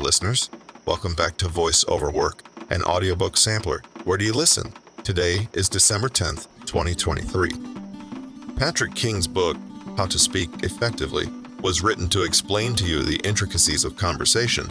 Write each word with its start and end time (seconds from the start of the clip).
listeners. 0.00 0.50
Welcome 0.86 1.14
back 1.14 1.36
to 1.36 1.48
Voice 1.48 1.84
Over 1.86 2.10
Work, 2.10 2.42
an 2.70 2.82
audiobook 2.82 3.36
sampler. 3.36 3.82
Where 4.04 4.18
do 4.18 4.24
you 4.24 4.32
listen? 4.32 4.72
Today 5.04 5.48
is 5.52 5.68
December 5.68 6.08
10th, 6.08 6.48
2023. 6.66 7.50
Patrick 8.56 8.94
King's 8.94 9.26
book, 9.26 9.56
How 9.96 10.06
to 10.06 10.18
Speak 10.18 10.48
Effectively, 10.62 11.26
was 11.62 11.82
written 11.82 12.08
to 12.08 12.22
explain 12.22 12.74
to 12.76 12.84
you 12.84 13.02
the 13.02 13.20
intricacies 13.24 13.84
of 13.84 13.96
conversation 13.96 14.66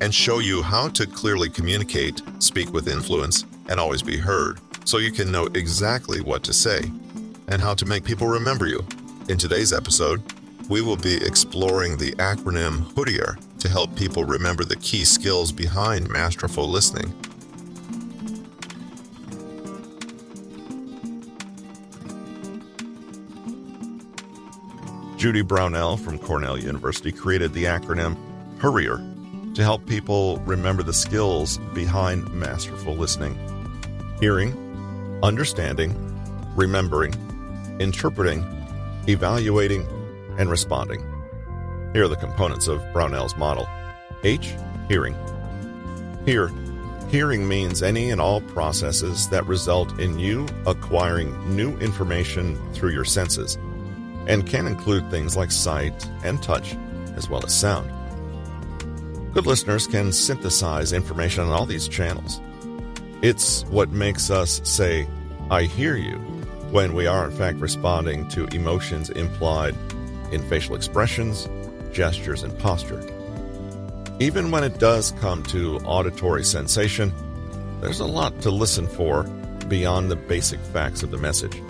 and 0.00 0.14
show 0.14 0.38
you 0.38 0.62
how 0.62 0.88
to 0.88 1.06
clearly 1.06 1.50
communicate, 1.50 2.22
speak 2.38 2.72
with 2.72 2.88
influence, 2.88 3.44
and 3.68 3.78
always 3.78 4.02
be 4.02 4.16
heard 4.16 4.60
so 4.84 4.98
you 4.98 5.12
can 5.12 5.30
know 5.30 5.46
exactly 5.54 6.20
what 6.20 6.42
to 6.44 6.52
say 6.52 6.80
and 7.48 7.60
how 7.60 7.74
to 7.74 7.84
make 7.84 8.04
people 8.04 8.26
remember 8.26 8.66
you. 8.66 8.84
In 9.28 9.36
today's 9.38 9.72
episode, 9.72 10.22
we 10.70 10.80
will 10.80 10.96
be 10.96 11.16
exploring 11.16 11.96
the 11.96 12.12
acronym 12.12 12.94
HURIER 12.94 13.36
to 13.58 13.68
help 13.68 13.94
people 13.96 14.24
remember 14.24 14.62
the 14.62 14.76
key 14.76 15.04
skills 15.04 15.50
behind 15.50 16.08
masterful 16.08 16.68
listening. 16.68 17.12
Judy 25.16 25.42
Brownell 25.42 25.96
from 25.96 26.20
Cornell 26.20 26.56
University 26.56 27.10
created 27.10 27.52
the 27.52 27.64
acronym 27.64 28.16
HURIER 28.60 29.04
to 29.54 29.62
help 29.64 29.84
people 29.86 30.36
remember 30.46 30.84
the 30.84 30.92
skills 30.92 31.58
behind 31.74 32.32
masterful 32.32 32.94
listening 32.94 33.36
hearing, 34.20 34.52
understanding, 35.22 35.96
remembering, 36.54 37.12
interpreting, 37.80 38.44
evaluating, 39.08 39.84
and 40.40 40.50
responding. 40.50 41.00
Here 41.92 42.04
are 42.04 42.08
the 42.08 42.16
components 42.16 42.66
of 42.66 42.82
Brownell's 42.94 43.36
model 43.36 43.68
H. 44.24 44.54
Hearing. 44.88 45.14
Here, 46.24 46.50
hearing 47.10 47.46
means 47.46 47.82
any 47.82 48.10
and 48.10 48.20
all 48.20 48.40
processes 48.40 49.28
that 49.28 49.46
result 49.46 50.00
in 50.00 50.18
you 50.18 50.46
acquiring 50.66 51.54
new 51.54 51.76
information 51.78 52.58
through 52.72 52.90
your 52.90 53.04
senses 53.04 53.56
and 54.26 54.46
can 54.46 54.66
include 54.66 55.10
things 55.10 55.36
like 55.36 55.52
sight 55.52 56.08
and 56.24 56.42
touch, 56.42 56.74
as 57.16 57.28
well 57.28 57.44
as 57.44 57.54
sound. 57.54 57.90
Good 59.34 59.46
listeners 59.46 59.86
can 59.86 60.10
synthesize 60.10 60.92
information 60.92 61.44
on 61.44 61.50
all 61.50 61.66
these 61.66 61.86
channels. 61.86 62.40
It's 63.22 63.64
what 63.66 63.90
makes 63.90 64.30
us 64.30 64.60
say, 64.64 65.06
I 65.50 65.64
hear 65.64 65.96
you, 65.96 66.16
when 66.70 66.94
we 66.94 67.06
are 67.06 67.26
in 67.26 67.36
fact 67.36 67.58
responding 67.58 68.28
to 68.28 68.46
emotions 68.46 69.10
implied 69.10 69.76
in 70.32 70.42
facial 70.48 70.74
expressions, 70.74 71.48
gestures, 71.92 72.42
and 72.42 72.56
posture. 72.58 73.00
Even 74.20 74.50
when 74.50 74.64
it 74.64 74.78
does 74.78 75.12
come 75.12 75.42
to 75.44 75.78
auditory 75.78 76.44
sensation, 76.44 77.12
there's 77.80 78.00
a 78.00 78.06
lot 78.06 78.40
to 78.42 78.50
listen 78.50 78.86
for 78.86 79.24
beyond 79.68 80.10
the 80.10 80.16
basic 80.16 80.60
facts 80.60 81.02
of 81.02 81.10
the 81.10 81.16
message. 81.16 81.60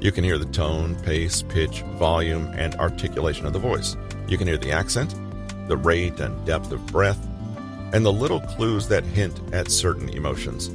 You 0.00 0.12
can 0.12 0.24
hear 0.24 0.38
the 0.38 0.46
tone, 0.46 0.94
pace, 1.02 1.42
pitch, 1.42 1.82
volume, 1.98 2.46
and 2.54 2.74
articulation 2.76 3.46
of 3.46 3.52
the 3.52 3.58
voice. 3.58 3.96
You 4.28 4.38
can 4.38 4.46
hear 4.46 4.56
the 4.56 4.72
accent, 4.72 5.14
the 5.68 5.76
rate 5.76 6.20
and 6.20 6.46
depth 6.46 6.72
of 6.72 6.84
breath, 6.86 7.18
and 7.92 8.04
the 8.04 8.12
little 8.12 8.40
clues 8.40 8.88
that 8.88 9.04
hint 9.04 9.40
at 9.52 9.70
certain 9.70 10.08
emotions. 10.10 10.70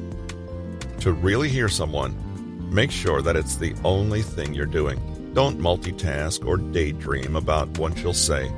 To 1.01 1.11
really 1.11 1.49
hear 1.49 1.69
someone, 1.69 2.15
make 2.73 2.91
sure 2.91 3.21
that 3.21 3.35
it's 3.35 3.55
the 3.55 3.75
only 3.83 4.21
thing 4.21 4.53
you're 4.53 4.65
doing. 4.65 4.99
Don't 5.33 5.59
multitask 5.59 6.45
or 6.45 6.57
daydream 6.57 7.37
about 7.37 7.77
what 7.77 7.97
you'll 8.01 8.13
say 8.13 8.51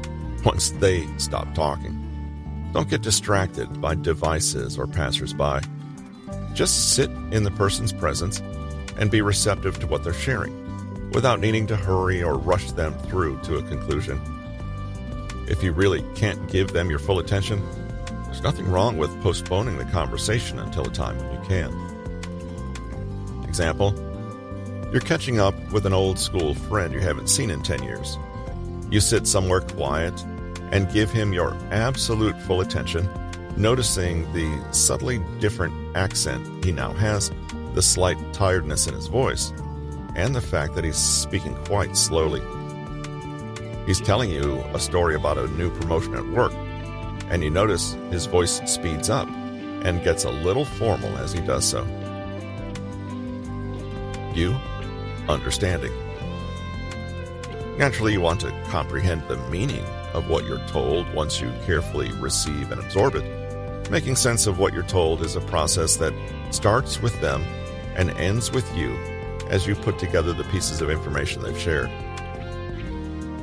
once 0.44 0.72
they 0.72 1.08
stop 1.18 1.54
talking. 1.54 2.00
Don't 2.74 2.90
get 2.90 3.04
distracted 3.04 3.80
by 3.80 3.94
devices 3.94 4.80
or 4.80 4.88
passersby. 4.88 5.60
Just 6.56 6.96
sit 6.96 7.12
in 7.32 7.44
the 7.44 7.52
person's 7.52 7.94
presence 7.94 8.42
and 8.98 9.12
be 9.12 9.22
receptive 9.22 9.80
to 9.80 9.88
what 9.88 10.04
they're 10.04 10.14
sharing 10.14 10.60
without 11.12 11.40
needing 11.40 11.68
to 11.68 11.76
hurry 11.76 12.24
or 12.24 12.40
rush 12.40 12.72
them 12.72 12.94
through 13.02 13.40
to 13.42 13.58
a 13.58 13.64
conclusion. 13.64 14.20
If 15.48 15.62
you 15.62 15.74
really 15.74 16.04
can't 16.16 16.50
give 16.50 16.74
them 16.74 16.90
your 16.90 16.98
full 16.98 17.20
attention, 17.20 17.62
there's 18.26 18.42
nothing 18.42 18.68
wrong 18.68 18.98
with 18.98 19.22
postponing 19.22 19.78
the 19.78 19.86
conversation 19.86 20.58
until 20.58 20.88
a 20.88 20.92
time 20.92 21.20
when 21.20 21.32
you 21.34 21.48
can. 21.48 21.72
Example 23.48 23.92
You're 24.94 25.02
catching 25.02 25.40
up 25.40 25.56
with 25.72 25.88
an 25.88 25.94
old 25.94 26.20
school 26.20 26.54
friend 26.54 26.94
you 26.94 27.00
haven't 27.00 27.26
seen 27.26 27.50
in 27.50 27.64
10 27.64 27.82
years. 27.82 28.20
You 28.92 29.00
sit 29.00 29.26
somewhere 29.26 29.62
quiet 29.62 30.24
and 30.72 30.88
give 30.94 31.10
him 31.10 31.34
your 31.34 31.58
absolute 31.72 32.40
full 32.44 32.62
attention, 32.62 33.10
noticing 33.58 34.32
the 34.34 34.64
subtly 34.72 35.18
different 35.40 35.74
accent 35.98 36.64
he 36.64 36.72
now 36.72 36.94
has, 36.94 37.32
the 37.74 37.82
slight 37.82 38.20
tiredness 38.34 38.86
in 38.86 38.94
his 38.94 39.08
voice, 39.08 39.52
and 40.16 40.36
the 40.36 40.42
fact 40.42 40.76
that 40.76 40.84
he's 40.84 40.96
speaking 40.96 41.56
quite 41.66 41.98
slowly. 41.98 42.44
He's 43.88 44.00
telling 44.00 44.30
you 44.30 44.62
a 44.76 44.80
story 44.80 45.16
about 45.16 45.40
a 45.40 45.48
new 45.48 45.72
promotion 45.72 46.14
at 46.14 46.28
work, 46.28 46.54
and 47.32 47.44
you 47.44 47.50
notice 47.50 47.94
his 48.12 48.28
voice 48.28 48.62
speeds 48.72 49.10
up 49.10 49.28
and 49.28 50.04
gets 50.04 50.24
a 50.24 50.30
little 50.30 50.66
formal 50.66 51.18
as 51.18 51.34
he 51.34 51.42
does 51.42 51.66
so. 51.66 51.84
You, 54.36 54.56
understanding. 55.30 55.92
Naturally, 57.78 58.14
you 58.14 58.22
want 58.22 58.42
to 58.42 58.52
comprehend 58.70 59.28
the 59.28 59.38
meaning 59.50 59.84
of 60.14 60.30
what 60.30 60.46
you're 60.46 60.66
told 60.68 61.12
once 61.14 61.42
you 61.42 61.52
carefully 61.66 62.12
receive 62.20 62.72
and 62.72 62.80
absorb 62.80 63.16
it. 63.16 63.90
Making 63.90 64.16
sense 64.16 64.48
of 64.48 64.60
what 64.60 64.74
you're 64.74 64.84
told 64.84 65.22
is 65.22 65.36
a 65.36 65.42
process 65.42 65.98
that 65.98 66.14
starts 66.52 67.02
with 67.02 67.20
them 67.20 67.42
and 67.96 68.12
ends 68.12 68.52
with 68.52 68.72
you 68.78 68.96
as 69.50 69.68
you 69.68 69.76
put 69.76 70.00
together 70.00 70.34
the 70.34 70.44
pieces 70.46 70.82
of 70.82 70.90
information 70.90 71.42
they've 71.42 71.60
shared. 71.60 71.90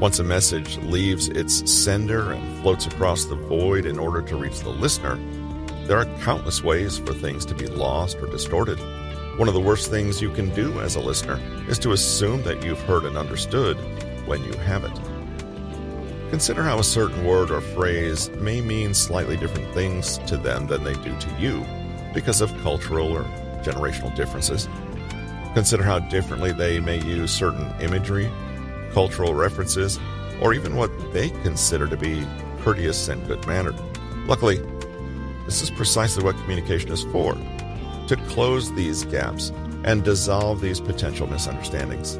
Once 0.00 0.18
a 0.18 0.24
message 0.24 0.78
leaves 0.78 1.28
its 1.28 1.70
sender 1.70 2.32
and 2.32 2.62
floats 2.62 2.86
across 2.86 3.26
the 3.26 3.34
void 3.34 3.84
in 3.84 3.98
order 3.98 4.22
to 4.22 4.36
reach 4.36 4.60
the 4.60 4.70
listener, 4.70 5.18
there 5.86 5.98
are 5.98 6.06
countless 6.20 6.62
ways 6.64 6.98
for 6.98 7.12
things 7.12 7.44
to 7.44 7.54
be 7.54 7.66
lost 7.66 8.16
or 8.18 8.26
distorted. 8.26 8.78
One 9.40 9.48
of 9.48 9.54
the 9.54 9.60
worst 9.60 9.88
things 9.88 10.20
you 10.20 10.28
can 10.28 10.50
do 10.50 10.82
as 10.82 10.96
a 10.96 11.00
listener 11.00 11.40
is 11.66 11.78
to 11.78 11.92
assume 11.92 12.42
that 12.42 12.62
you've 12.62 12.82
heard 12.82 13.06
and 13.06 13.16
understood 13.16 13.78
when 14.26 14.44
you 14.44 14.52
haven't. 14.52 15.00
Consider 16.28 16.62
how 16.62 16.78
a 16.78 16.84
certain 16.84 17.24
word 17.24 17.50
or 17.50 17.62
phrase 17.62 18.28
may 18.32 18.60
mean 18.60 18.92
slightly 18.92 19.38
different 19.38 19.72
things 19.72 20.18
to 20.26 20.36
them 20.36 20.66
than 20.66 20.84
they 20.84 20.92
do 20.92 21.18
to 21.18 21.30
you 21.38 21.64
because 22.12 22.42
of 22.42 22.54
cultural 22.60 23.10
or 23.10 23.22
generational 23.62 24.14
differences. 24.14 24.68
Consider 25.54 25.84
how 25.84 26.00
differently 26.00 26.52
they 26.52 26.78
may 26.78 27.02
use 27.02 27.32
certain 27.32 27.72
imagery, 27.80 28.30
cultural 28.92 29.32
references, 29.32 29.98
or 30.42 30.52
even 30.52 30.76
what 30.76 30.90
they 31.14 31.30
consider 31.42 31.88
to 31.88 31.96
be 31.96 32.26
courteous 32.60 33.08
and 33.08 33.26
good 33.26 33.46
mannered. 33.46 33.80
Luckily, 34.26 34.58
this 35.46 35.62
is 35.62 35.70
precisely 35.70 36.22
what 36.22 36.36
communication 36.42 36.92
is 36.92 37.04
for 37.04 37.38
to 38.10 38.16
close 38.26 38.72
these 38.74 39.04
gaps 39.04 39.50
and 39.84 40.02
dissolve 40.02 40.60
these 40.60 40.80
potential 40.80 41.28
misunderstandings. 41.28 42.18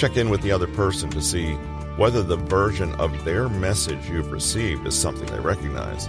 Check 0.00 0.16
in 0.16 0.30
with 0.30 0.40
the 0.40 0.52
other 0.52 0.66
person 0.68 1.10
to 1.10 1.20
see 1.20 1.52
whether 1.98 2.22
the 2.22 2.38
version 2.38 2.90
of 2.94 3.26
their 3.26 3.50
message 3.50 4.08
you've 4.08 4.32
received 4.32 4.86
is 4.86 4.98
something 4.98 5.26
they 5.26 5.38
recognize. 5.38 6.08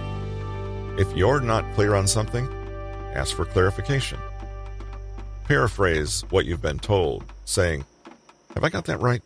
If 0.98 1.14
you're 1.14 1.40
not 1.40 1.70
clear 1.74 1.94
on 1.94 2.06
something, 2.06 2.48
ask 3.14 3.36
for 3.36 3.44
clarification. 3.44 4.18
Paraphrase 5.44 6.24
what 6.30 6.46
you've 6.46 6.62
been 6.62 6.78
told, 6.78 7.24
saying, 7.44 7.84
Have 8.54 8.64
I 8.64 8.70
got 8.70 8.86
that 8.86 9.00
right? 9.00 9.22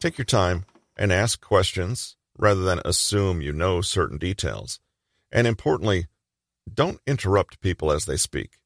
Take 0.00 0.18
your 0.18 0.24
time 0.24 0.64
and 0.96 1.12
ask 1.12 1.40
questions 1.40 2.16
rather 2.36 2.62
than 2.62 2.80
assume 2.84 3.40
you 3.40 3.52
know 3.52 3.82
certain 3.82 4.18
details. 4.18 4.80
And 5.30 5.46
importantly, 5.46 6.08
don't 6.72 7.00
interrupt 7.06 7.60
people 7.60 7.90
as 7.90 8.04
they 8.04 8.16
speak. 8.16 8.58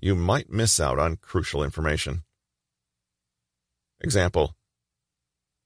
You 0.00 0.14
might 0.14 0.50
miss 0.50 0.78
out 0.78 0.98
on 0.98 1.16
crucial 1.16 1.62
information. 1.62 2.24
Example 4.00 4.54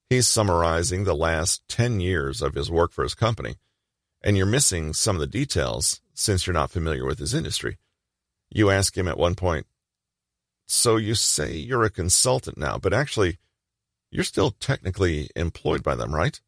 He's 0.08 0.28
summarizing 0.28 1.04
the 1.04 1.14
last 1.14 1.66
10 1.69 2.00
years 2.00 2.42
of 2.42 2.54
his 2.54 2.70
work 2.70 2.92
for 2.92 3.02
his 3.02 3.14
company, 3.14 3.56
and 4.22 4.36
you're 4.36 4.44
missing 4.44 4.92
some 4.92 5.16
of 5.16 5.20
the 5.20 5.26
details 5.26 6.02
since 6.12 6.46
you're 6.46 6.52
not 6.52 6.70
familiar 6.70 7.06
with 7.06 7.19
his 7.19 7.32
industry. 7.32 7.78
You 8.50 8.68
ask 8.68 8.96
him 8.96 9.08
at 9.08 9.16
one 9.16 9.34
point, 9.34 9.66
so 10.66 10.96
you 10.96 11.14
say 11.14 11.54
you're 11.54 11.84
a 11.84 11.90
consultant 11.90 12.58
now, 12.58 12.76
but 12.76 12.92
actually, 12.92 13.38
you're 14.10 14.25
still 14.25 14.50
technically 14.50 15.30
employed 15.34 15.82
by 15.82 15.94
them, 15.94 16.14
right? 16.14 16.38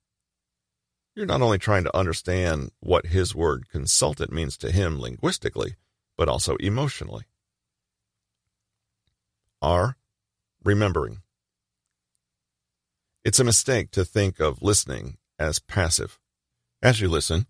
You're 1.14 1.26
not 1.26 1.42
only 1.42 1.58
trying 1.58 1.84
to 1.84 1.96
understand 1.96 2.72
what 2.80 3.06
his 3.06 3.34
word 3.34 3.68
consultant 3.68 4.32
means 4.32 4.56
to 4.58 4.72
him 4.72 5.00
linguistically, 5.00 5.76
but 6.16 6.28
also 6.28 6.56
emotionally. 6.56 7.24
R. 9.62 9.96
Remembering. 10.64 11.22
It's 13.24 13.38
a 13.38 13.44
mistake 13.44 13.90
to 13.92 14.04
think 14.04 14.40
of 14.40 14.60
listening 14.60 15.18
as 15.38 15.58
passive. 15.60 16.18
As 16.82 17.00
you 17.00 17.08
listen, 17.08 17.46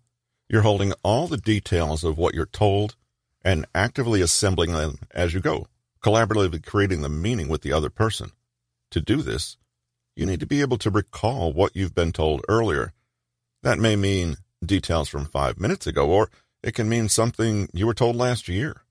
You're 0.47 0.61
holding 0.61 0.93
all 1.03 1.27
the 1.27 1.37
details 1.37 2.03
of 2.03 2.17
what 2.17 2.35
you're 2.35 2.45
told 2.45 2.95
and 3.43 3.65
actively 3.73 4.21
assembling 4.21 4.73
them 4.73 4.99
as 5.11 5.33
you 5.33 5.39
go, 5.39 5.67
collaboratively 6.03 6.63
creating 6.65 7.01
the 7.01 7.09
meaning 7.09 7.47
with 7.47 7.61
the 7.61 7.73
other 7.73 7.89
person. 7.89 8.31
To 8.91 9.01
do 9.01 9.21
this, 9.23 9.57
you 10.15 10.25
need 10.25 10.39
to 10.39 10.45
be 10.45 10.61
able 10.61 10.77
to 10.77 10.89
recall 10.91 11.51
what 11.51 11.75
you've 11.75 11.95
been 11.95 12.11
told 12.11 12.45
earlier. 12.47 12.93
That 13.65 13.79
may 13.79 13.95
mean 13.95 14.37
details 14.63 15.09
from 15.09 15.25
five 15.25 15.59
minutes 15.59 15.87
ago, 15.87 16.07
or 16.07 16.29
it 16.61 16.75
can 16.75 16.87
mean 16.87 17.09
something 17.09 17.67
you 17.73 17.87
were 17.87 17.95
told 17.95 18.15
last 18.15 18.47
year. 18.47 18.83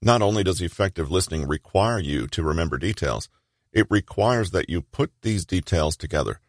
Not 0.00 0.22
only 0.22 0.42
does 0.42 0.62
effective 0.62 1.10
listening 1.10 1.46
require 1.46 1.98
you 1.98 2.28
to 2.28 2.42
remember 2.42 2.78
details, 2.78 3.28
it 3.70 3.86
requires 3.90 4.52
that 4.52 4.70
you 4.70 4.80
put 4.80 5.12
these 5.20 5.44
details 5.44 5.98
together. 5.98 6.40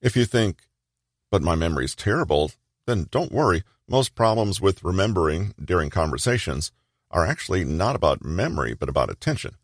If 0.00 0.16
you 0.16 0.24
think, 0.24 0.62
but 1.30 1.42
my 1.42 1.54
memory 1.54 1.84
is 1.84 1.94
terrible, 1.94 2.50
then 2.86 3.08
don't 3.10 3.30
worry. 3.30 3.62
Most 3.86 4.14
problems 4.14 4.58
with 4.58 4.82
remembering 4.82 5.52
during 5.62 5.90
conversations 5.90 6.72
are 7.10 7.26
actually 7.26 7.62
not 7.62 7.94
about 7.94 8.24
memory, 8.24 8.72
but 8.72 8.88
about 8.88 9.10
attention. 9.10 9.54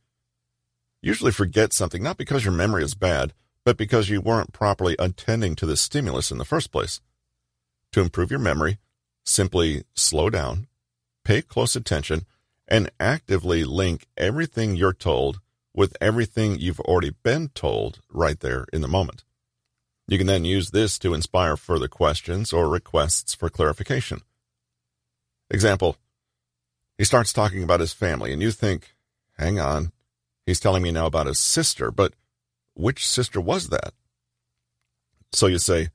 Usually 1.01 1.33
forget 1.33 1.73
something 1.73 2.03
not 2.03 2.19
because 2.19 2.45
your 2.45 2.53
memory 2.53 2.85
is 2.85 2.93
bad, 2.93 3.33
but 3.67 3.77
because 3.77 4.09
you 4.09 4.21
weren't 4.21 4.53
properly 4.53 4.95
attending 4.97 5.57
to 5.57 5.67
the 5.67 5.77
stimulus 5.77 6.31
in 6.31 6.39
the 6.39 6.45
first 6.45 6.71
place. 6.71 7.01
To 7.93 8.01
improve 8.01 8.31
your 8.31 8.39
memory, 8.39 8.79
simply 9.25 9.83
slow 9.93 10.31
down, 10.31 10.69
pay 11.25 11.43
close 11.43 11.75
attention, 11.75 12.27
and 12.69 12.93
actively 13.01 13.65
link 13.65 14.07
everything 14.17 14.77
you're 14.77 14.93
told 14.93 15.41
with 15.75 15.97
everything 16.01 16.61
you've 16.61 16.79
already 16.79 17.11
been 17.25 17.49
told 17.49 17.99
right 18.09 18.39
there 18.39 18.67
in 18.73 18.83
the 18.83 18.89
moment. 18.89 19.25
You 20.07 20.17
can 20.17 20.29
then 20.29 20.45
use 20.45 20.71
this 20.71 20.97
to 21.01 21.13
inspire 21.13 21.57
further 21.57 21.89
questions 21.89 22.53
or 22.53 22.69
requests 22.69 23.35
for 23.35 23.49
clarification. 23.49 24.21
Example, 25.51 25.97
he 26.97 27.03
starts 27.03 27.33
talking 27.33 27.65
about 27.65 27.81
his 27.81 27.93
family, 27.93 28.33
and 28.33 28.41
you 28.41 28.53
think, 28.53 28.95
hang 29.37 29.59
on, 29.59 29.91
he's 30.47 30.61
telling 30.61 30.85
me 30.85 30.93
now 30.93 31.07
about 31.07 31.27
his 31.27 31.41
sister, 31.41 31.91
but 31.91 32.15
which 32.77 33.07
sister 33.07 33.41
was 33.41 33.69
that? 33.69 33.95
So 35.33 35.47
you 35.47 35.59
say, 35.59 35.89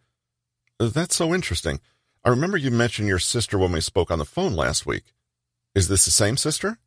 that's 0.79 1.15
so 1.15 1.33
interesting. 1.33 1.79
I 2.23 2.29
remember 2.29 2.57
you 2.57 2.71
mentioned 2.71 3.07
your 3.07 3.19
sister 3.19 3.57
when 3.57 3.71
we 3.71 3.81
spoke 3.81 4.11
on 4.11 4.19
the 4.19 4.25
phone 4.25 4.53
last 4.53 4.85
week. 4.85 5.13
Is 5.73 5.87
this 5.87 6.05
the 6.05 6.11
same 6.11 6.37
sister? 6.37 6.77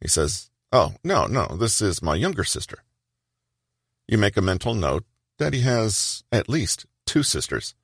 He 0.00 0.08
says, 0.08 0.50
Oh, 0.72 0.94
no, 1.02 1.26
no, 1.26 1.46
this 1.46 1.80
is 1.80 2.02
my 2.02 2.14
younger 2.14 2.44
sister. 2.44 2.84
You 4.06 4.18
make 4.18 4.36
a 4.36 4.42
mental 4.42 4.74
note 4.74 5.04
that 5.38 5.54
he 5.54 5.60
has 5.60 6.24
at 6.30 6.48
least 6.48 6.86
two 7.06 7.22
sisters. 7.22 7.74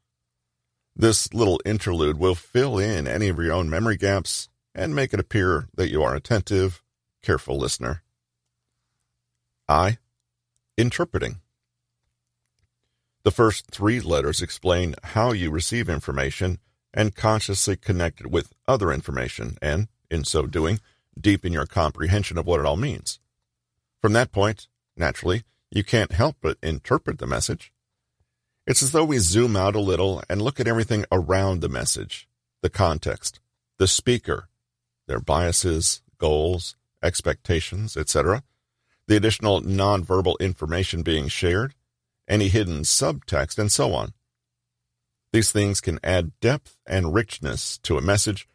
This 0.97 1.33
little 1.33 1.61
interlude 1.65 2.19
will 2.19 2.35
fill 2.35 2.79
in 2.79 3.07
any 3.07 3.29
of 3.29 3.39
your 3.39 3.53
own 3.53 3.71
memory 3.71 3.97
gaps 3.97 4.49
and 4.75 4.95
make 4.95 5.15
it 5.15 5.21
appear 5.21 5.69
that 5.75 5.91
you 5.91 6.03
are 6.03 6.15
attentive, 6.15 6.83
careful 7.23 7.59
listener. 7.59 8.03
I. 9.69 9.99
Interpreting. 10.77 11.37
The 13.23 13.31
first 13.31 13.71
three 13.71 14.01
letters 14.01 14.43
explain 14.43 14.97
how 15.05 15.31
you 15.31 15.53
receive 15.53 15.89
information 15.89 16.59
and 16.93 17.15
consciously 17.15 17.77
connect 17.77 18.23
it 18.23 18.27
with 18.27 18.53
other 18.67 18.91
information, 18.91 19.57
and, 19.63 19.87
in 20.11 20.25
so 20.25 20.47
doing, 20.47 20.81
deepen 21.19 21.53
your 21.53 21.65
comprehension 21.65 22.39
of 22.39 22.47
what 22.47 22.59
it 22.59 22.67
all 22.67 22.77
means. 22.77 23.21
From 24.03 24.15
that 24.15 24.33
point, 24.33 24.67
naturally, 24.97 25.45
you 25.71 25.85
can't 25.85 26.11
help 26.11 26.39
but 26.41 26.59
interpret 26.61 27.19
the 27.19 27.27
message. 27.29 27.73
It's 28.67 28.83
as 28.83 28.91
though 28.91 29.05
we 29.05 29.19
zoom 29.19 29.55
out 29.55 29.77
a 29.77 29.81
little 29.81 30.25
and 30.29 30.43
look 30.43 30.59
at 30.59 30.67
everything 30.67 31.05
around 31.13 31.61
the 31.61 31.69
message, 31.69 32.29
the 32.63 32.71
context, 32.71 33.39
the 33.79 33.87
speaker, 33.87 34.49
their 35.07 35.21
biases, 35.21 36.03
goals, 36.19 36.75
expectations, 37.01 37.97
etc., 37.97 38.43
the 39.07 39.17
additional 39.17 39.61
nonverbal 39.61 40.39
information 40.41 41.03
being 41.03 41.29
shared, 41.29 41.75
any 42.29 42.49
hidden 42.49 42.83
subtext, 42.83 43.59
and 43.59 43.71
so 43.71 43.93
on. 43.93 44.15
These 45.33 45.51
things 45.51 45.81
can 45.81 45.99
add 46.03 46.39
depth 46.41 46.77
and 46.87 47.13
richness 47.13 47.79
to 47.79 47.99
a 47.99 48.03
message, 48.03 48.49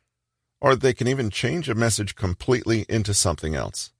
or 0.61 0.75
they 0.75 0.93
can 0.93 1.07
even 1.07 1.29
change 1.29 1.69
a 1.69 1.75
message 1.75 2.15
completely 2.15 2.85
into 2.89 3.13
something 3.13 3.53
else. 3.53 3.91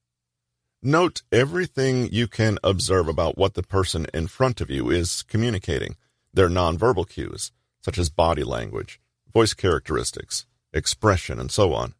Note 0.82 1.22
everything 1.30 2.08
you 2.10 2.26
can 2.26 2.58
observe 2.64 3.06
about 3.06 3.36
what 3.36 3.52
the 3.52 3.62
person 3.62 4.06
in 4.14 4.26
front 4.26 4.62
of 4.62 4.70
you 4.70 4.88
is 4.88 5.22
communicating, 5.24 5.96
their 6.32 6.48
nonverbal 6.48 7.06
cues, 7.06 7.52
such 7.82 7.98
as 7.98 8.08
body 8.08 8.42
language, 8.42 8.98
voice 9.32 9.52
characteristics, 9.52 10.46
expression, 10.72 11.38
and 11.38 11.50
so 11.50 11.74
on. 11.74 11.94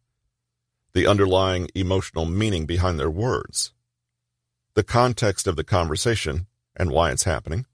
The 0.93 1.05
underlying 1.05 1.69
emotional 1.75 2.25
meaning 2.25 2.65
behind 2.65 2.99
their 2.99 3.09
words. 3.09 3.71
The 4.73 4.83
context 4.83 5.47
of 5.47 5.57
the 5.57 5.63
conversation 5.65 6.47
and 6.75 6.91
why 6.91 7.11
it's 7.11 7.25
happening. 7.25 7.65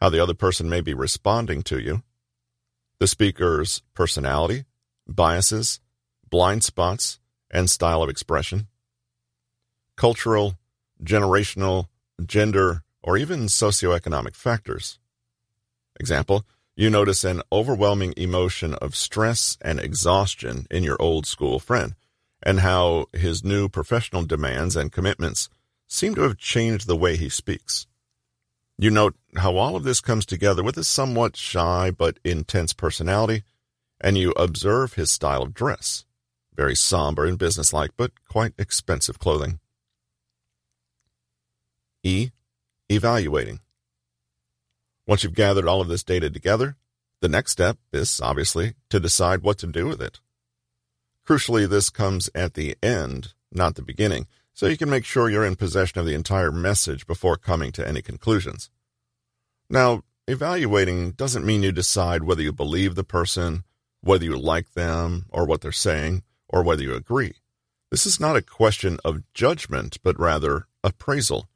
How 0.00 0.08
the 0.08 0.22
other 0.22 0.34
person 0.34 0.68
may 0.68 0.80
be 0.80 0.94
responding 0.94 1.62
to 1.64 1.78
you. 1.78 2.02
The 2.98 3.06
speaker's 3.06 3.82
personality, 3.94 4.64
biases, 5.06 5.80
blind 6.30 6.64
spots, 6.64 7.18
and 7.50 7.70
style 7.70 8.02
of 8.02 8.08
expression 8.10 8.68
cultural, 9.96 10.56
generational, 11.02 11.88
gender, 12.24 12.84
or 13.02 13.16
even 13.16 13.46
socioeconomic 13.46 14.36
factors. 14.36 14.98
Example, 15.98 16.46
you 16.76 16.88
notice 16.88 17.24
an 17.24 17.42
overwhelming 17.50 18.14
emotion 18.16 18.74
of 18.74 18.94
stress 18.94 19.58
and 19.60 19.80
exhaustion 19.80 20.68
in 20.70 20.84
your 20.84 20.96
old 21.02 21.26
school 21.26 21.58
friend, 21.58 21.96
and 22.40 22.60
how 22.60 23.06
his 23.12 23.42
new 23.42 23.68
professional 23.68 24.22
demands 24.24 24.76
and 24.76 24.92
commitments 24.92 25.48
seem 25.88 26.14
to 26.14 26.22
have 26.22 26.36
changed 26.36 26.86
the 26.86 26.96
way 26.96 27.16
he 27.16 27.28
speaks. 27.28 27.86
You 28.78 28.90
note 28.90 29.16
how 29.36 29.56
all 29.56 29.74
of 29.74 29.82
this 29.82 30.00
comes 30.00 30.24
together 30.24 30.62
with 30.62 30.76
a 30.76 30.84
somewhat 30.84 31.36
shy 31.36 31.90
but 31.90 32.20
intense 32.24 32.72
personality, 32.72 33.42
and 34.00 34.16
you 34.16 34.30
observe 34.32 34.94
his 34.94 35.10
style 35.10 35.42
of 35.42 35.54
dress. 35.54 36.04
Very 36.54 36.76
somber 36.76 37.24
and 37.24 37.38
businesslike, 37.38 37.90
but 37.96 38.12
quite 38.28 38.52
expensive 38.58 39.18
clothing. 39.18 39.58
E. 42.04 42.30
Evaluating. 42.88 43.60
Once 45.06 45.24
you've 45.24 45.34
gathered 45.34 45.66
all 45.66 45.80
of 45.80 45.88
this 45.88 46.04
data 46.04 46.30
together, 46.30 46.76
the 47.20 47.28
next 47.28 47.52
step 47.52 47.78
is 47.92 48.20
obviously 48.20 48.74
to 48.90 49.00
decide 49.00 49.42
what 49.42 49.58
to 49.58 49.66
do 49.66 49.86
with 49.86 50.00
it. 50.00 50.20
Crucially, 51.26 51.68
this 51.68 51.90
comes 51.90 52.30
at 52.34 52.54
the 52.54 52.76
end, 52.82 53.34
not 53.50 53.74
the 53.74 53.82
beginning, 53.82 54.26
so 54.58 54.66
you 54.66 54.76
can 54.76 54.90
make 54.90 55.04
sure 55.04 55.30
you're 55.30 55.46
in 55.46 55.54
possession 55.54 56.00
of 56.00 56.04
the 56.04 56.16
entire 56.16 56.50
message 56.50 57.06
before 57.06 57.36
coming 57.36 57.70
to 57.70 57.86
any 57.86 58.02
conclusions. 58.02 58.70
Now, 59.70 60.02
evaluating 60.26 61.12
doesn't 61.12 61.46
mean 61.46 61.62
you 61.62 61.70
decide 61.70 62.24
whether 62.24 62.42
you 62.42 62.52
believe 62.52 62.96
the 62.96 63.04
person, 63.04 63.62
whether 64.00 64.24
you 64.24 64.36
like 64.36 64.72
them 64.72 65.26
or 65.28 65.44
what 65.44 65.60
they're 65.60 65.70
saying, 65.70 66.24
or 66.48 66.64
whether 66.64 66.82
you 66.82 66.92
agree. 66.92 67.34
This 67.92 68.04
is 68.04 68.18
not 68.18 68.34
a 68.34 68.42
question 68.42 68.98
of 69.04 69.22
judgment, 69.32 69.98
but 70.02 70.18
rather 70.18 70.66
appraisal. 70.82 71.48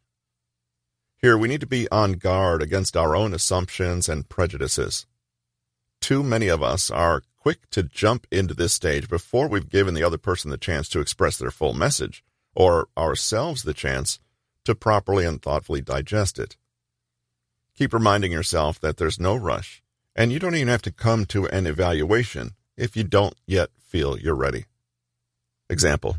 Here, 1.16 1.37
we 1.37 1.49
need 1.49 1.62
to 1.62 1.66
be 1.66 1.90
on 1.90 2.12
guard 2.12 2.62
against 2.62 2.97
our 2.97 3.16
own 3.16 3.35
assumptions 3.35 4.09
and 4.09 4.28
prejudices. 4.28 5.06
Too 6.00 6.23
many 6.23 6.47
of 6.47 6.62
us 6.62 6.88
are 6.88 7.25
quick 7.37 7.68
to 7.71 7.82
jump 7.82 8.28
into 8.30 8.54
this 8.54 8.73
stage 8.73 9.09
before 9.09 9.49
we've 9.49 9.68
given 9.68 9.94
the 9.94 10.04
other 10.04 10.18
person 10.18 10.52
the 10.52 10.56
chance 10.56 10.88
to 10.90 11.00
express 11.00 11.37
their 11.37 11.50
full 11.50 11.75
message, 11.75 12.23
or 12.54 12.88
ourselves 12.97 13.62
the 13.62 13.75
chance 13.75 14.18
to 14.64 14.75
properly 14.75 15.25
and 15.25 15.40
thoughtfully 15.40 15.80
digest 15.80 16.38
it. 16.38 16.56
Keep 17.76 17.92
reminding 17.92 18.32
yourself 18.32 18.78
that 18.80 18.97
there's 18.97 19.18
no 19.18 19.35
rush, 19.35 19.82
and 20.14 20.30
you 20.30 20.38
don't 20.38 20.54
even 20.54 20.68
have 20.68 20.82
to 20.82 20.92
come 20.92 21.25
to 21.26 21.47
an 21.47 21.66
evaluation 21.66 22.52
if 22.76 22.97
you 22.97 23.04
don't 23.04 23.35
yet 23.47 23.71
feel 23.78 24.18
you're 24.18 24.35
ready. 24.35 24.66
Example 25.71 26.18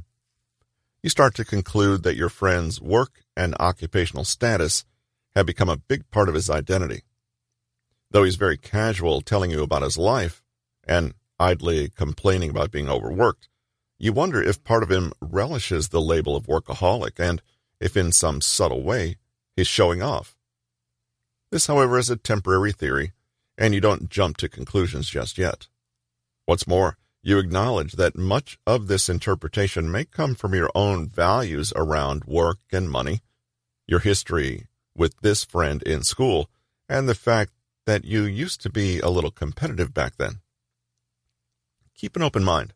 You 1.01 1.09
start 1.09 1.35
to 1.35 1.45
conclude 1.45 2.03
that 2.03 2.15
your 2.15 2.29
friend's 2.29 2.81
work 2.81 3.23
and 3.37 3.55
occupational 3.59 4.25
status 4.25 4.85
have 5.35 5.45
become 5.45 5.69
a 5.69 5.77
big 5.77 6.09
part 6.09 6.29
of 6.29 6.35
his 6.35 6.49
identity. 6.49 7.03
Though 8.11 8.23
he's 8.23 8.35
very 8.35 8.57
casual 8.57 9.21
telling 9.21 9.51
you 9.51 9.63
about 9.63 9.81
his 9.81 9.97
life 9.97 10.43
and 10.83 11.13
idly 11.39 11.89
complaining 11.89 12.49
about 12.49 12.71
being 12.71 12.89
overworked, 12.89 13.49
you 13.97 14.13
wonder 14.13 14.41
if 14.41 14.63
part 14.63 14.83
of 14.83 14.91
him 14.91 15.13
relishes 15.21 15.89
the 15.89 16.01
label 16.01 16.35
of 16.35 16.47
workaholic 16.47 17.19
and 17.19 17.41
if 17.79 17.95
in 17.95 18.11
some 18.11 18.41
subtle 18.41 18.83
way 18.83 19.17
he's 19.55 19.67
showing 19.67 20.01
off. 20.01 20.35
This, 21.51 21.67
however, 21.67 21.97
is 21.97 22.09
a 22.09 22.15
temporary 22.15 22.71
theory, 22.71 23.11
and 23.57 23.73
you 23.73 23.81
don't 23.81 24.09
jump 24.09 24.37
to 24.37 24.49
conclusions 24.49 25.09
just 25.09 25.37
yet. 25.37 25.67
What's 26.45 26.67
more, 26.67 26.97
you 27.21 27.37
acknowledge 27.37 27.93
that 27.93 28.17
much 28.17 28.57
of 28.65 28.87
this 28.87 29.07
interpretation 29.07 29.91
may 29.91 30.03
come 30.05 30.35
from 30.35 30.53
your 30.53 30.69
own 30.75 31.07
values 31.07 31.71
around 31.75 32.25
work 32.25 32.57
and 32.71 32.89
money, 32.89 33.21
your 33.87 33.99
history 33.99 34.67
with 34.95 35.15
this 35.21 35.45
friend 35.45 35.81
in 35.83 36.03
school, 36.03 36.49
and 36.89 37.07
the 37.07 37.15
fact 37.15 37.53
that 37.85 38.03
you 38.03 38.23
used 38.23 38.61
to 38.61 38.69
be 38.69 38.99
a 38.99 39.09
little 39.09 39.31
competitive 39.31 39.93
back 39.93 40.17
then. 40.17 40.39
keep 41.95 42.15
an 42.15 42.23
open 42.23 42.43
mind. 42.43 42.73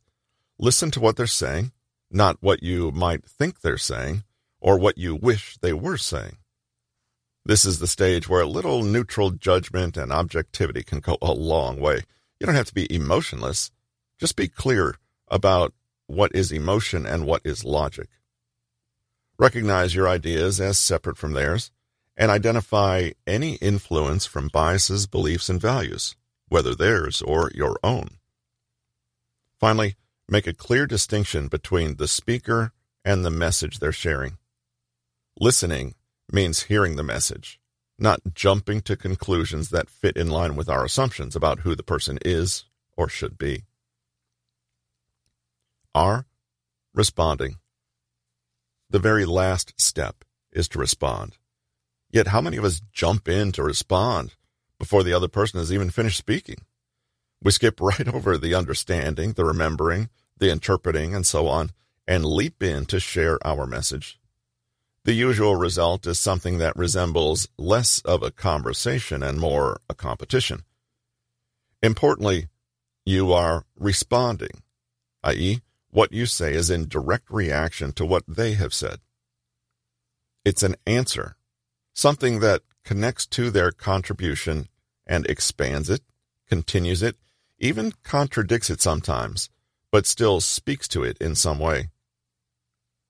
Listen 0.60 0.92
to 0.92 1.00
what 1.00 1.16
they're 1.16 1.28
saying, 1.28 1.72
not 2.10 2.38
what 2.42 2.64
you 2.64 2.92
might 2.92 3.26
think 3.26 3.62
they're 3.62 3.78
saying 3.78 4.24
or 4.60 4.80
what 4.80 4.98
you 4.98 5.16
wish 5.16 5.58
they 5.62 5.74
were 5.74 5.98
saying. 5.98 6.38
This 7.46 7.64
is 7.64 7.80
the 7.80 7.88
stage 7.88 8.28
where 8.28 8.42
a 8.42 8.48
little 8.48 8.84
neutral 8.84 9.32
judgment 9.32 9.96
and 9.96 10.12
objectivity 10.12 10.84
can 10.84 11.00
go 11.00 11.18
a 11.22 11.32
long 11.32 11.80
way. 11.80 12.02
You 12.40 12.46
don't 12.46 12.56
have 12.56 12.68
to 12.68 12.74
be 12.74 12.94
emotionless. 12.94 13.72
Just 14.20 14.36
be 14.36 14.48
clear 14.48 14.96
about 15.28 15.74
what 16.08 16.36
is 16.36 16.52
emotion 16.52 17.06
and 17.06 17.26
what 17.26 17.42
is 17.46 17.64
logic. 17.64 18.10
Recognize 19.38 19.94
your 19.94 20.10
ideas 20.10 20.60
as 20.60 20.80
separate 20.80 21.18
from 21.18 21.34
theirs 21.34 21.72
and 22.18 22.32
identify 22.32 23.12
any 23.28 23.56
influence 23.56 24.26
from 24.26 24.48
biases, 24.48 25.06
beliefs, 25.06 25.50
and 25.50 25.62
values, 25.62 26.16
whether 26.50 26.74
theirs 26.74 27.22
or 27.22 27.52
your 27.54 27.78
own. 27.84 28.18
Finally, 29.60 29.96
make 30.30 30.48
a 30.48 30.54
clear 30.54 30.86
distinction 30.86 31.48
between 31.48 31.96
the 31.96 32.08
speaker 32.08 32.72
and 33.06 33.24
the 33.24 33.32
message 33.32 33.80
they're 33.80 33.92
sharing. 33.92 34.38
Listening 35.40 35.96
means 36.32 36.64
hearing 36.64 36.96
the 36.96 37.04
message, 37.04 37.60
not 37.98 38.34
jumping 38.34 38.82
to 38.82 38.98
conclusions 38.98 39.70
that 39.70 39.90
fit 39.90 40.18
in 40.18 40.30
line 40.30 40.56
with 40.56 40.70
our 40.70 40.84
assumptions 40.84 41.36
about 41.36 41.60
who 41.60 41.76
the 41.76 41.84
person 41.84 42.20
is 42.26 42.66
or 42.98 43.08
should 43.08 43.38
be. 43.38 43.64
R. 45.96 46.26
Responding. 46.94 47.58
The 48.90 49.00
very 49.00 49.26
last 49.26 49.74
step 49.80 50.24
is 50.52 50.68
to 50.70 50.80
respond. 50.80 51.38
Yet, 52.12 52.28
how 52.28 52.42
many 52.42 52.58
of 52.58 52.64
us 52.64 52.82
jump 52.92 53.28
in 53.28 53.52
to 53.54 53.64
respond 53.64 54.36
before 54.80 55.04
the 55.04 55.14
other 55.14 55.28
person 55.28 55.60
has 55.60 55.74
even 55.74 55.90
finished 55.90 56.18
speaking? 56.18 56.58
We 57.42 57.52
skip 57.52 57.80
right 57.82 58.08
over 58.08 58.38
the 58.38 58.56
understanding, 58.56 59.34
the 59.34 59.46
remembering, 59.46 60.10
the 60.38 60.52
interpreting, 60.52 61.16
and 61.16 61.26
so 61.26 61.48
on, 61.48 61.72
and 62.08 62.26
leap 62.26 62.64
in 62.64 62.86
to 62.88 63.00
share 63.00 63.38
our 63.46 63.66
message. 63.66 64.20
The 65.04 65.14
usual 65.14 65.56
result 65.56 66.06
is 66.06 66.20
something 66.20 66.58
that 66.58 66.76
resembles 66.76 67.48
less 67.58 68.02
of 68.02 68.24
a 68.24 68.32
conversation 68.32 69.24
and 69.24 69.40
more 69.40 69.80
a 69.90 69.96
competition. 69.96 70.64
Importantly, 71.82 72.48
you 73.06 73.32
are 73.32 73.64
responding, 73.80 74.64
i.e., 75.24 75.62
what 75.92 76.12
you 76.12 76.26
say 76.26 76.54
is 76.54 76.70
in 76.70 76.90
direct 76.90 77.30
reaction 77.30 77.94
to 77.94 78.06
what 78.06 78.24
they 78.28 78.54
have 78.56 78.74
said. 78.74 79.00
It's 80.44 80.62
an 80.62 80.76
answer, 80.86 81.38
something 81.94 82.40
that 82.42 82.64
connects 82.84 83.26
to 83.28 83.50
their 83.50 83.72
contribution 83.72 84.68
and 85.06 85.26
expands 85.28 85.90
it, 85.90 86.02
continues 86.50 87.02
it, 87.02 87.16
even 87.60 87.94
contradicts 88.04 88.70
it 88.70 88.82
sometimes, 88.82 89.50
but 89.92 90.06
still 90.06 90.42
speaks 90.42 90.88
to 90.90 91.04
it 91.04 91.18
in 91.20 91.36
some 91.36 91.60
way. 91.60 91.90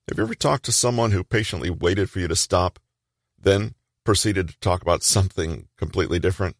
Have 0.08 0.16
you 0.16 0.24
ever 0.24 0.34
talked 0.34 0.64
to 0.64 0.72
someone 0.72 1.10
who 1.10 1.22
patiently 1.22 1.70
waited 1.70 2.08
for 2.08 2.20
you 2.20 2.28
to 2.28 2.36
stop, 2.36 2.78
then 3.38 3.74
proceeded 4.04 4.48
to 4.48 4.58
talk 4.60 4.80
about 4.80 5.02
something 5.02 5.68
completely 5.76 6.18
different? 6.18 6.56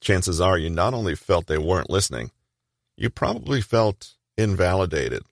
Chances 0.00 0.40
are 0.40 0.58
you 0.58 0.68
not 0.68 0.92
only 0.92 1.14
felt 1.14 1.46
they 1.46 1.58
weren't 1.58 1.90
listening, 1.90 2.30
you 2.96 3.10
probably 3.10 3.60
felt 3.60 4.14
invalidated 4.36 5.22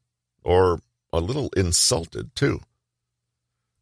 or 0.43 0.81
a 1.13 1.21
little 1.21 1.51
insulted 1.57 2.35
too. 2.35 2.61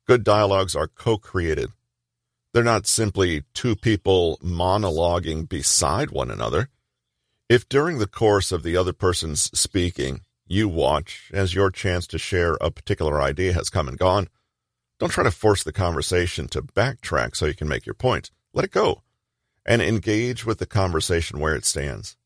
Good 0.06 0.24
dialogues 0.24 0.74
are 0.74 0.88
co 0.88 1.18
created. 1.18 1.70
They're 2.52 2.62
not 2.62 2.86
simply 2.86 3.44
two 3.54 3.76
people 3.76 4.38
monologuing 4.42 5.48
beside 5.48 6.10
one 6.10 6.30
another. 6.30 6.68
If 7.48 7.68
during 7.68 7.98
the 7.98 8.06
course 8.06 8.52
of 8.52 8.62
the 8.62 8.76
other 8.76 8.92
person's 8.92 9.42
speaking, 9.58 10.22
you 10.46 10.68
watch 10.68 11.30
as 11.32 11.54
your 11.54 11.70
chance 11.70 12.06
to 12.08 12.18
share 12.18 12.54
a 12.60 12.70
particular 12.70 13.20
idea 13.20 13.52
has 13.52 13.70
come 13.70 13.88
and 13.88 13.98
gone, 13.98 14.28
don't 14.98 15.10
try 15.10 15.24
to 15.24 15.30
force 15.30 15.62
the 15.62 15.72
conversation 15.72 16.48
to 16.48 16.62
backtrack 16.62 17.34
so 17.34 17.46
you 17.46 17.54
can 17.54 17.68
make 17.68 17.86
your 17.86 17.94
point. 17.94 18.30
Let 18.52 18.64
it 18.64 18.70
go 18.70 19.02
and 19.64 19.82
engage 19.82 20.44
with 20.44 20.58
the 20.58 20.66
conversation 20.66 21.40
where 21.40 21.54
it 21.54 21.64
stands. 21.64 22.16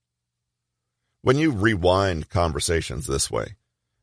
When 1.22 1.38
you 1.38 1.50
rewind 1.50 2.28
conversations 2.28 3.06
this 3.06 3.30
way, 3.30 3.56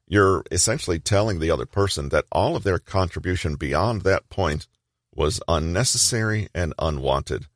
you're 0.07 0.43
essentially 0.51 0.99
telling 0.99 1.39
the 1.39 1.51
other 1.51 1.65
person 1.65 2.09
that 2.09 2.25
all 2.31 2.55
of 2.55 2.63
their 2.63 2.79
contribution 2.79 3.55
beyond 3.55 4.01
that 4.01 4.29
point 4.29 4.67
was 5.15 5.41
unnecessary 5.47 6.49
and 6.53 6.73
unwanted. 6.79 7.47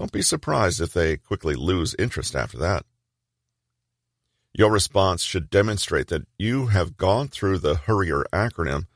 Don't 0.00 0.10
be 0.10 0.22
surprised 0.22 0.80
if 0.80 0.94
they 0.94 1.18
quickly 1.18 1.54
lose 1.54 1.94
interest 1.98 2.34
after 2.34 2.56
that. 2.56 2.86
Your 4.54 4.70
response 4.70 5.22
should 5.22 5.50
demonstrate 5.50 6.06
that 6.06 6.26
you 6.38 6.68
have 6.68 6.96
gone 6.96 7.28
through 7.28 7.58
the 7.58 7.74
HURIER 7.74 8.24
acronym 8.32 8.86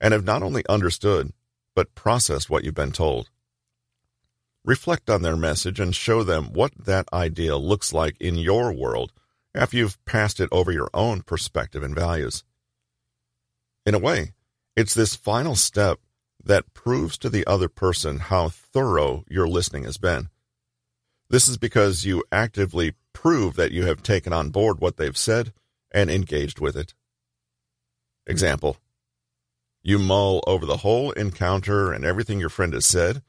and 0.00 0.12
have 0.12 0.24
not 0.24 0.42
only 0.42 0.64
understood, 0.66 1.34
but 1.74 1.94
processed 1.94 2.48
what 2.48 2.64
you've 2.64 2.74
been 2.74 2.92
told. 2.92 3.28
Reflect 4.64 5.10
on 5.10 5.20
their 5.20 5.36
message 5.36 5.78
and 5.78 5.94
show 5.94 6.22
them 6.22 6.54
what 6.54 6.72
that 6.86 7.12
idea 7.12 7.58
looks 7.58 7.92
like 7.92 8.16
in 8.18 8.36
your 8.36 8.72
world 8.72 9.12
after 9.54 9.76
you've 9.76 10.02
passed 10.06 10.40
it 10.40 10.48
over 10.50 10.72
your 10.72 10.88
own 10.94 11.20
perspective 11.20 11.82
and 11.82 11.94
values. 11.94 12.42
In 13.84 13.94
a 13.94 13.98
way, 13.98 14.32
it's 14.76 14.94
this 14.94 15.14
final 15.14 15.56
step 15.56 16.00
that 16.42 16.72
proves 16.72 17.18
to 17.18 17.28
the 17.28 17.46
other 17.46 17.68
person 17.68 18.18
how 18.18 18.48
thorough 18.48 19.24
your 19.28 19.46
listening 19.46 19.84
has 19.84 19.98
been. 19.98 20.30
This 21.34 21.48
is 21.48 21.56
because 21.56 22.04
you 22.04 22.22
actively 22.30 22.92
prove 23.12 23.56
that 23.56 23.72
you 23.72 23.86
have 23.86 24.04
taken 24.04 24.32
on 24.32 24.50
board 24.50 24.78
what 24.78 24.98
they've 24.98 25.18
said 25.18 25.52
and 25.90 26.08
engaged 26.08 26.60
with 26.60 26.76
it. 26.76 26.94
Example 28.24 28.76
You 29.82 29.98
mull 29.98 30.44
over 30.46 30.64
the 30.64 30.76
whole 30.76 31.10
encounter 31.10 31.92
and 31.92 32.04
everything 32.04 32.38
your 32.38 32.50
friend 32.50 32.72
has 32.72 32.86
said, 32.86 33.20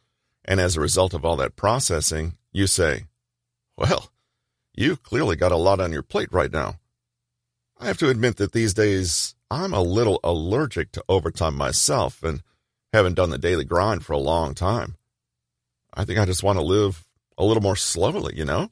and 0.48 0.60
as 0.60 0.78
a 0.78 0.82
result 0.82 1.16
of 1.16 1.26
all 1.26 1.36
that 1.38 1.56
processing, 1.56 2.38
you 2.52 2.68
say, 2.68 3.06
Well, 3.76 4.12
You've 4.76 5.02
clearly 5.02 5.36
got 5.36 5.52
a 5.52 5.58
lot 5.58 5.80
on 5.80 5.92
your 5.92 6.04
plate 6.04 6.30
right 6.32 6.52
now. 6.52 6.76
I 7.80 7.88
have 7.88 7.98
to 7.98 8.10
admit 8.10 8.36
that 8.36 8.52
these 8.52 8.76
days 8.76 9.34
I'm 9.50 9.74
a 9.74 9.82
little 9.82 10.20
allergic 10.24 10.92
to 10.92 11.04
overtime 11.10 11.56
myself 11.56 12.22
and 12.22 12.44
haven't 12.94 13.16
done 13.16 13.32
the 13.32 13.40
daily 13.40 13.66
grind 13.66 14.06
for 14.06 14.14
a 14.14 14.20
long 14.20 14.54
time. 14.54 14.96
I 15.92 16.06
think 16.06 16.20
I 16.20 16.26
just 16.26 16.44
want 16.44 16.60
to 16.60 16.64
live 16.64 17.05
a 17.38 17.44
little 17.44 17.64
more 17.64 17.76
slowly, 17.76 18.36
you 18.36 18.46
know? 18.46 18.72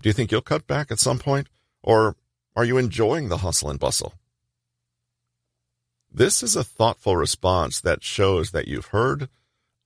Do 0.00 0.08
you 0.08 0.12
think 0.12 0.30
you'll 0.30 0.42
cut 0.42 0.66
back 0.66 0.90
at 0.90 0.98
some 0.98 1.18
point, 1.18 1.48
or 1.82 2.16
are 2.56 2.64
you 2.64 2.78
enjoying 2.78 3.28
the 3.28 3.38
hustle 3.38 3.70
and 3.70 3.78
bustle? 3.78 4.14
This 6.10 6.42
is 6.42 6.56
a 6.56 6.64
thoughtful 6.64 7.16
response 7.16 7.80
that 7.80 8.04
shows 8.04 8.50
that 8.50 8.68
you've 8.68 8.86
heard, 8.86 9.28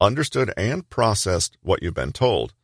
understood, 0.01 0.53
and 0.57 0.89
processed 0.89 1.57
what 1.63 1.83
you've 1.83 1.95
been 1.95 2.13
told 2.13 2.55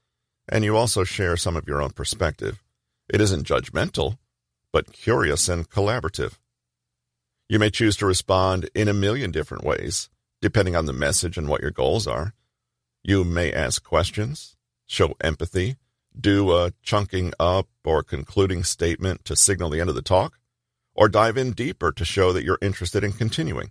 and 0.48 0.64
you 0.64 0.76
also 0.76 1.04
share 1.04 1.36
some 1.36 1.56
of 1.56 1.66
your 1.66 1.80
own 1.80 1.90
perspective. 1.90 2.62
It 3.08 3.20
isn't 3.20 3.46
judgmental, 3.46 4.18
but 4.72 4.92
curious 4.92 5.48
and 5.48 5.68
collaborative. 5.68 6.38
You 7.48 7.58
may 7.58 7.70
choose 7.70 7.96
to 7.98 8.06
respond 8.06 8.68
in 8.74 8.88
a 8.88 8.94
million 8.94 9.30
different 9.30 9.64
ways, 9.64 10.08
depending 10.40 10.74
on 10.74 10.86
the 10.86 10.92
message 10.92 11.36
and 11.36 11.48
what 11.48 11.60
your 11.60 11.70
goals 11.70 12.06
are. 12.06 12.34
You 13.02 13.24
may 13.24 13.52
ask 13.52 13.82
questions, 13.82 14.56
show 14.92 15.14
empathy, 15.20 15.76
do 16.18 16.52
a 16.52 16.72
chunking 16.82 17.32
up 17.40 17.66
or 17.84 18.02
concluding 18.02 18.62
statement 18.62 19.24
to 19.24 19.34
signal 19.34 19.70
the 19.70 19.80
end 19.80 19.88
of 19.88 19.96
the 19.96 20.02
talk, 20.02 20.38
or 20.94 21.08
dive 21.08 21.38
in 21.38 21.52
deeper 21.52 21.90
to 21.90 22.04
show 22.04 22.32
that 22.32 22.44
you're 22.44 22.58
interested 22.60 23.02
in 23.02 23.12
continuing. 23.12 23.70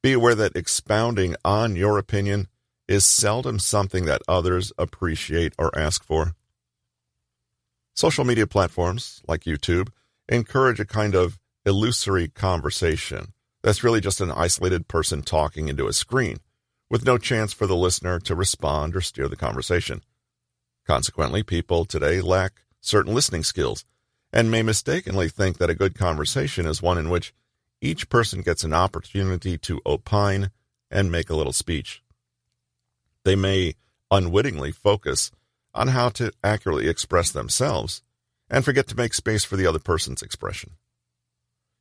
Be 0.00 0.12
aware 0.12 0.36
that 0.36 0.56
expounding 0.56 1.34
on 1.44 1.74
your 1.74 1.98
opinion 1.98 2.48
is 2.86 3.04
seldom 3.04 3.58
something 3.58 4.04
that 4.04 4.22
others 4.28 4.72
appreciate 4.78 5.52
or 5.58 5.76
ask 5.76 6.04
for. 6.04 6.34
Social 7.94 8.24
media 8.24 8.46
platforms 8.46 9.20
like 9.26 9.42
YouTube 9.42 9.88
encourage 10.28 10.80
a 10.80 10.84
kind 10.84 11.14
of 11.14 11.38
illusory 11.66 12.28
conversation 12.28 13.32
that's 13.62 13.84
really 13.84 14.00
just 14.00 14.20
an 14.20 14.30
isolated 14.30 14.88
person 14.88 15.22
talking 15.22 15.68
into 15.68 15.86
a 15.86 15.92
screen 15.92 16.38
with 16.92 17.06
no 17.06 17.16
chance 17.16 17.54
for 17.54 17.66
the 17.66 17.74
listener 17.74 18.20
to 18.20 18.34
respond 18.34 18.94
or 18.94 19.00
steer 19.00 19.26
the 19.26 19.34
conversation. 19.34 20.02
Consequently, 20.86 21.42
people 21.42 21.86
today 21.86 22.20
lack 22.20 22.64
certain 22.82 23.14
listening 23.14 23.42
skills 23.42 23.86
and 24.30 24.50
may 24.50 24.62
mistakenly 24.62 25.30
think 25.30 25.56
that 25.56 25.70
a 25.70 25.74
good 25.74 25.94
conversation 25.94 26.66
is 26.66 26.82
one 26.82 26.98
in 26.98 27.08
which 27.08 27.32
each 27.80 28.10
person 28.10 28.42
gets 28.42 28.62
an 28.62 28.74
opportunity 28.74 29.56
to 29.56 29.80
opine 29.86 30.50
and 30.90 31.10
make 31.10 31.30
a 31.30 31.34
little 31.34 31.54
speech. 31.54 32.02
They 33.24 33.36
may 33.36 33.74
unwittingly 34.10 34.72
focus 34.72 35.30
on 35.72 35.88
how 35.88 36.10
to 36.10 36.30
accurately 36.44 36.90
express 36.90 37.30
themselves 37.30 38.02
and 38.50 38.66
forget 38.66 38.86
to 38.88 38.96
make 38.98 39.14
space 39.14 39.44
for 39.44 39.56
the 39.56 39.66
other 39.66 39.78
person's 39.78 40.20
expression. 40.20 40.72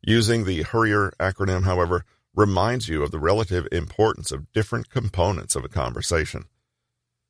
Using 0.01 0.46
the 0.46 0.63
HURIER 0.63 1.12
acronym, 1.20 1.65
however, 1.65 2.06
reminds 2.35 2.88
you 2.88 3.03
of 3.03 3.11
the 3.11 3.19
relative 3.19 3.67
importance 3.71 4.31
of 4.31 4.51
different 4.53 4.89
components 4.89 5.55
of 5.55 5.65
a 5.65 5.69
conversation. 5.69 6.45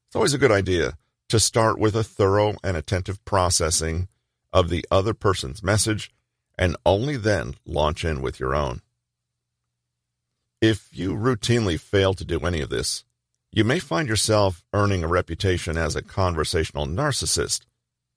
It's 0.08 0.16
always 0.16 0.34
a 0.34 0.38
good 0.38 0.52
idea 0.52 0.98
to 1.30 1.40
start 1.40 1.80
with 1.80 1.96
a 1.96 2.04
thorough 2.04 2.56
and 2.64 2.76
attentive 2.76 3.24
processing 3.26 4.08
of 4.52 4.70
the 4.70 4.86
other 4.92 5.14
person's 5.14 5.64
message 5.64 6.12
and 6.58 6.76
only 6.86 7.18
then 7.18 7.56
launch 7.66 8.04
in 8.04 8.22
with 8.22 8.40
your 8.40 8.54
own. 8.54 8.82
If 10.62 10.90
you 10.92 11.16
routinely 11.16 11.80
fail 11.80 12.14
to 12.14 12.26
do 12.26 12.40
any 12.42 12.62
of 12.62 12.70
this, 12.70 13.04
you 13.52 13.64
may 13.64 13.80
find 13.80 14.08
yourself 14.08 14.64
earning 14.74 15.04
a 15.04 15.08
reputation 15.08 15.78
as 15.78 15.96
a 15.96 16.04
conversational 16.04 16.86
narcissist, 16.86 17.62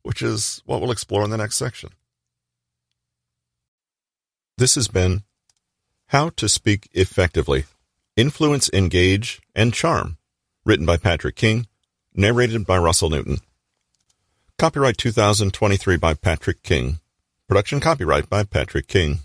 which 0.02 0.20
is 0.20 0.62
what 0.66 0.80
we'll 0.80 0.90
explore 0.90 1.24
in 1.24 1.30
the 1.30 1.38
next 1.38 1.56
section. 1.56 1.90
This 4.58 4.74
has 4.74 4.88
been 4.88 5.22
How 6.08 6.28
to 6.36 6.48
Speak 6.48 6.88
Effectively 6.92 7.64
Influence, 8.16 8.70
Engage, 8.72 9.40
and 9.54 9.72
Charm, 9.72 10.18
written 10.64 10.86
by 10.86 10.96
Patrick 10.96 11.34
King, 11.34 11.66
narrated 12.14 12.66
by 12.66 12.78
Russell 12.78 13.10
Newton. 13.10 13.38
Copyright 14.58 14.98
2023 14.98 15.96
by 15.96 16.14
Patrick 16.14 16.62
King. 16.62 17.00
Production 17.48 17.80
copyright 17.80 18.28
by 18.28 18.44
Patrick 18.44 18.86
King. 18.86 19.20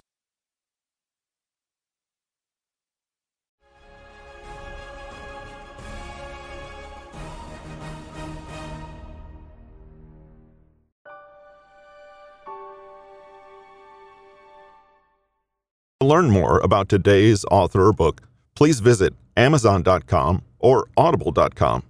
To 16.02 16.08
learn 16.08 16.30
more 16.30 16.60
about 16.60 16.88
today's 16.88 17.44
author 17.52 17.88
or 17.88 17.92
book, 17.92 18.22
please 18.56 18.80
visit 18.80 19.14
Amazon.com 19.36 20.44
or 20.58 20.88
Audible.com. 20.96 21.84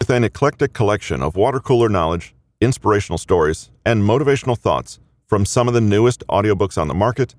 With 0.00 0.10
an 0.10 0.24
eclectic 0.24 0.72
collection 0.72 1.22
of 1.22 1.36
water 1.36 1.60
cooler 1.60 1.88
knowledge, 1.88 2.34
inspirational 2.60 3.18
stories, 3.18 3.70
and 3.86 4.02
motivational 4.02 4.58
thoughts 4.58 4.98
from 5.28 5.46
some 5.46 5.68
of 5.68 5.74
the 5.74 5.80
newest 5.80 6.26
audiobooks 6.26 6.76
on 6.76 6.88
the 6.88 6.94
market, 6.94 7.36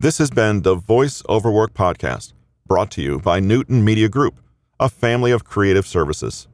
this 0.00 0.16
has 0.16 0.30
been 0.30 0.62
the 0.62 0.74
Voice 0.74 1.22
Over 1.28 1.50
Work 1.50 1.74
podcast, 1.74 2.32
brought 2.66 2.90
to 2.92 3.02
you 3.02 3.18
by 3.18 3.40
Newton 3.40 3.84
Media 3.84 4.08
Group, 4.08 4.40
a 4.80 4.88
family 4.88 5.32
of 5.32 5.44
creative 5.44 5.86
services. 5.86 6.48